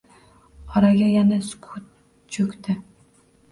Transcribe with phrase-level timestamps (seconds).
[0.79, 1.93] Oraga yana sukut
[2.39, 2.79] cho`kdi